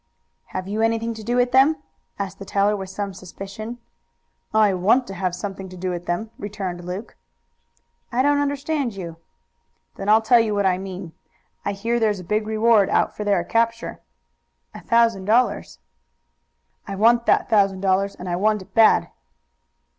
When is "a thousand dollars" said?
14.73-15.77